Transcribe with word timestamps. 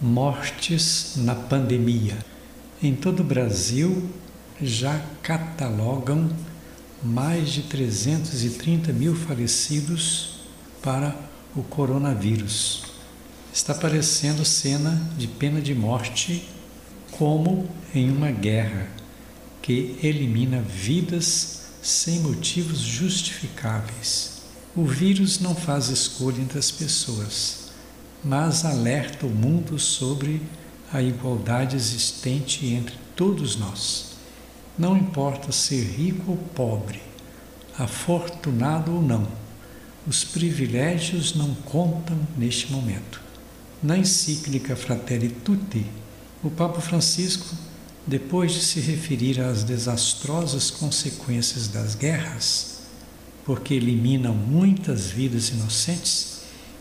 mortes 0.00 1.14
na 1.16 1.34
pandemia. 1.34 2.16
Em 2.82 2.94
todo 2.94 3.20
o 3.20 3.24
Brasil 3.24 4.10
já 4.60 5.00
catalogam 5.22 6.30
mais 7.02 7.50
de 7.50 7.62
330 7.62 8.92
mil 8.92 9.14
falecidos 9.14 10.40
para 10.82 11.14
o 11.54 11.62
coronavírus. 11.62 12.84
Está 13.52 13.74
parecendo 13.74 14.44
cena 14.44 15.10
de 15.18 15.26
pena 15.26 15.60
de 15.60 15.74
morte, 15.74 16.48
como 17.12 17.68
em 17.94 18.10
uma 18.10 18.30
guerra 18.30 18.88
que 19.60 19.98
elimina 20.02 20.60
vidas 20.60 21.66
sem 21.82 22.20
motivos 22.20 22.78
justificáveis. 22.78 24.42
O 24.74 24.84
vírus 24.84 25.40
não 25.40 25.54
faz 25.54 25.88
escolha 25.88 26.40
entre 26.40 26.58
as 26.58 26.70
pessoas, 26.70 27.59
mas 28.24 28.64
alerta 28.64 29.26
o 29.26 29.30
mundo 29.30 29.78
sobre 29.78 30.42
a 30.92 31.02
igualdade 31.02 31.76
existente 31.76 32.66
entre 32.66 32.94
todos 33.16 33.56
nós. 33.56 34.10
Não 34.78 34.96
importa 34.96 35.52
ser 35.52 35.82
rico 35.84 36.32
ou 36.32 36.36
pobre, 36.36 37.00
afortunado 37.78 38.94
ou 38.94 39.02
não, 39.02 39.26
os 40.06 40.24
privilégios 40.24 41.34
não 41.34 41.54
contam 41.54 42.18
neste 42.36 42.72
momento. 42.72 43.20
Na 43.82 43.96
encíclica 43.96 44.74
Fratelli 44.74 45.28
Tutti, 45.28 45.86
o 46.42 46.50
Papa 46.50 46.80
Francisco, 46.80 47.54
depois 48.06 48.52
de 48.52 48.62
se 48.62 48.80
referir 48.80 49.40
às 49.40 49.62
desastrosas 49.62 50.70
consequências 50.70 51.68
das 51.68 51.94
guerras, 51.94 52.80
porque 53.44 53.74
eliminam 53.74 54.34
muitas 54.34 55.06
vidas 55.06 55.50
inocentes, 55.50 56.29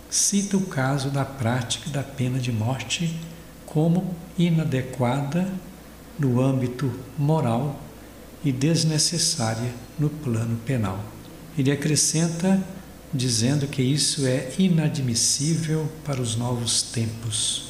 cita 0.10 0.58
o 0.58 0.62
caso 0.62 1.10
da 1.10 1.24
prática 1.24 1.90
da 1.90 2.04
pena 2.04 2.40
de 2.40 2.52
morte 2.52 3.16
como 3.66 4.16
inadequada 4.38 5.48
no 6.18 6.42
âmbito 6.42 6.92
moral 7.18 7.80
e 8.44 8.52
desnecessária 8.52 9.72
no 9.98 10.10
plano 10.10 10.58
penal. 10.66 11.04
Ele 11.58 11.72
acrescenta 11.72 12.62
dizendo 13.14 13.68
que 13.68 13.82
isso 13.82 14.26
é 14.26 14.52
inadmissível 14.58 15.90
para 16.04 16.22
os 16.22 16.36
novos 16.36 16.82
tempos. 16.82 17.70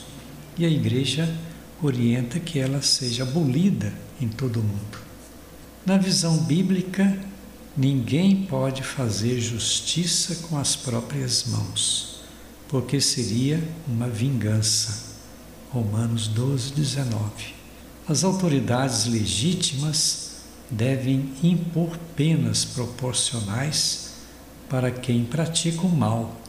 E 0.58 0.66
a 0.66 0.70
Igreja 0.70 1.34
orienta 1.82 2.40
que 2.40 2.60
ela 2.60 2.82
seja 2.82 3.23
abolida 3.23 3.94
em 4.20 4.28
todo 4.28 4.60
o 4.60 4.64
mundo. 4.64 5.00
Na 5.86 5.98
visão 5.98 6.38
bíblica, 6.40 7.17
ninguém 7.76 8.44
pode 8.44 8.84
fazer 8.84 9.40
justiça 9.40 10.48
com 10.48 10.58
as 10.58 10.76
próprias 10.76 11.45
mãos, 11.45 12.19
porque 12.70 13.02
seria 13.02 13.62
uma 13.88 14.08
vingança. 14.08 15.09
Romanos 15.72 16.28
12, 16.28 16.73
19. 16.73 17.56
As 18.08 18.23
autoridades 18.23 19.06
legítimas 19.06 20.38
devem 20.70 21.34
impor 21.44 21.98
penas 22.16 22.64
proporcionais 22.64 24.14
para 24.70 24.92
quem 24.92 25.26
pratica 25.26 25.81
o 25.81 25.89
mal, 25.89 26.39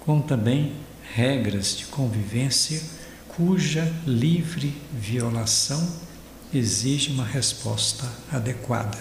como 0.00 0.22
também 0.22 0.74
regras 1.14 1.76
de 1.76 1.86
convivência 1.86 2.82
cuja 3.28 3.92
livre 4.04 4.76
violação 4.92 5.88
exige 6.52 7.12
uma 7.12 7.24
resposta 7.24 8.04
adequada. 8.32 8.98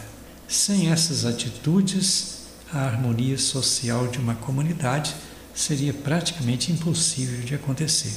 Sem 0.48 0.92
essas 0.92 1.26
atitudes, 1.26 2.44
a 2.72 2.82
harmonia 2.82 3.38
social 3.38 4.08
de 4.08 4.20
uma 4.20 4.36
comunidade 4.36 5.16
seria 5.58 5.92
praticamente 5.92 6.72
impossível 6.72 7.42
de 7.42 7.56
acontecer. 7.56 8.14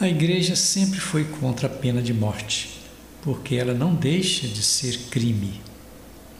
A 0.00 0.08
Igreja 0.08 0.54
sempre 0.54 1.00
foi 1.00 1.24
contra 1.24 1.66
a 1.66 1.70
pena 1.70 2.00
de 2.00 2.14
morte, 2.14 2.80
porque 3.22 3.56
ela 3.56 3.74
não 3.74 3.92
deixa 3.92 4.46
de 4.46 4.62
ser 4.62 4.96
crime, 5.10 5.60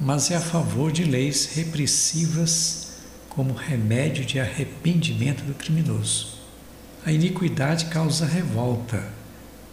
mas 0.01 0.31
é 0.31 0.37
a 0.37 0.41
favor 0.41 0.93
de 0.93 1.03
leis 1.03 1.51
repressivas 1.57 2.93
como 3.29 3.53
remédio 3.53 4.25
de 4.25 4.39
arrependimento 4.39 5.43
do 5.43 5.53
criminoso. 5.53 6.39
A 7.05 7.11
iniquidade 7.11 7.87
causa 7.87 8.25
revolta, 8.25 9.13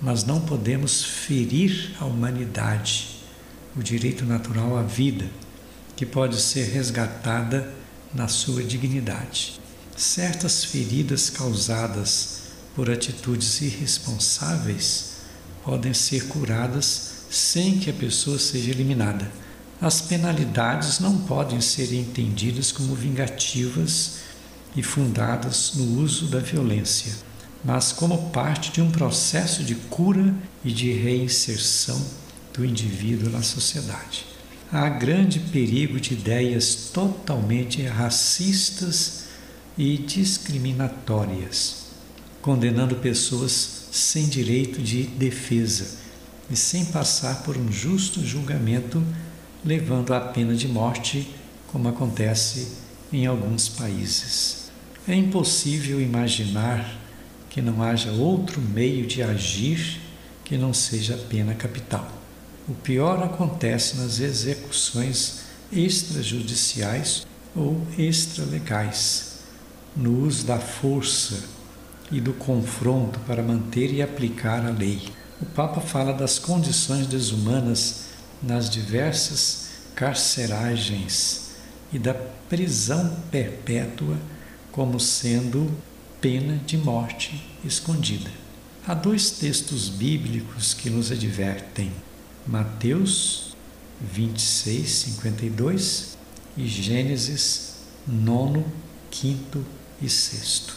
mas 0.01 0.23
não 0.23 0.41
podemos 0.41 1.03
ferir 1.03 1.95
a 1.99 2.05
humanidade, 2.05 3.09
o 3.75 3.83
direito 3.83 4.25
natural 4.25 4.75
à 4.75 4.81
vida, 4.81 5.27
que 5.95 6.05
pode 6.05 6.41
ser 6.41 6.63
resgatada 6.71 7.71
na 8.11 8.27
sua 8.27 8.63
dignidade. 8.63 9.66
Certas 9.97 10.63
feridas 10.63 11.29
causadas 11.29 12.43
por 12.75 12.89
atitudes 12.89 13.59
irresponsáveis 13.61 15.17
podem 15.63 15.93
ser 15.93 16.27
curadas 16.27 17.11
sem 17.29 17.79
que 17.79 17.89
a 17.89 17.93
pessoa 17.93 18.39
seja 18.39 18.71
eliminada 18.71 19.29
as 19.79 20.01
penalidades 20.01 20.99
não 20.99 21.19
podem 21.19 21.61
ser 21.61 21.93
entendidas 21.93 22.71
como 22.71 22.95
vingativas 22.95 24.13
e 24.75 24.81
fundadas 24.81 25.73
no 25.75 26.01
uso 26.01 26.27
da 26.27 26.39
violência, 26.39 27.13
mas 27.63 27.91
como 27.91 28.31
parte 28.31 28.71
de 28.71 28.81
um 28.81 28.89
processo 28.89 29.63
de 29.63 29.75
cura 29.75 30.33
e 30.65 30.71
de 30.71 30.91
reinserção 30.91 32.03
do 32.55 32.65
indivíduo 32.65 33.29
na 33.29 33.43
sociedade. 33.43 34.25
Há 34.71 34.89
grande 34.89 35.39
perigo 35.39 35.99
de 35.99 36.13
ideias 36.13 36.89
totalmente 36.91 37.83
racistas 37.83 39.26
e 39.77 39.97
discriminatórias, 39.97 41.87
condenando 42.41 42.95
pessoas 42.95 43.87
sem 43.91 44.27
direito 44.27 44.81
de 44.81 45.03
defesa 45.03 45.97
e 46.49 46.55
sem 46.55 46.85
passar 46.85 47.43
por 47.43 47.57
um 47.57 47.71
justo 47.71 48.25
julgamento 48.25 49.03
levando 49.63 50.13
à 50.13 50.19
pena 50.19 50.55
de 50.55 50.67
morte, 50.67 51.27
como 51.67 51.89
acontece 51.89 52.69
em 53.11 53.25
alguns 53.25 53.67
países. 53.67 54.71
É 55.07 55.13
impossível 55.13 56.01
imaginar 56.01 56.97
que 57.49 57.61
não 57.61 57.81
haja 57.81 58.11
outro 58.11 58.61
meio 58.61 59.05
de 59.05 59.21
agir 59.21 59.99
que 60.43 60.57
não 60.57 60.73
seja 60.73 61.15
a 61.15 61.17
pena 61.17 61.53
capital. 61.53 62.09
O 62.67 62.73
pior 62.73 63.23
acontece 63.23 63.97
nas 63.97 64.19
execuções 64.19 65.41
extrajudiciais 65.71 67.25
ou 67.55 67.81
extralegais, 67.97 69.26
no 69.97 70.25
uso 70.25 70.45
da 70.45 70.59
força 70.59 71.43
e 72.11 72.21
do 72.21 72.31
confronto 72.33 73.19
para 73.21 73.41
manter 73.41 73.91
e 73.91 74.01
aplicar 74.01 74.65
a 74.65 74.69
lei. 74.69 75.01
O 75.41 75.45
Papa 75.45 75.81
fala 75.81 76.13
das 76.13 76.37
condições 76.37 77.07
desumanas 77.07 78.05
nas 78.41 78.69
diversas 78.69 79.69
carceragens 79.95 81.51
e 81.91 81.97
da 81.97 82.13
prisão 82.13 83.17
perpétua 83.31 84.17
como 84.71 84.99
sendo 84.99 85.71
pena 86.21 86.57
de 86.65 86.77
morte 86.77 87.43
escondida. 87.65 88.29
Há 88.87 88.93
dois 88.93 89.31
textos 89.31 89.89
bíblicos 89.89 90.73
que 90.73 90.89
nos 90.89 91.11
advertem: 91.11 91.91
Mateus 92.45 93.55
26, 93.99 94.89
52 94.89 96.17
e 96.55 96.67
Gênesis 96.67 97.77
9, 98.07 98.63
5 99.11 99.63
e 100.01 100.09
6. 100.09 100.76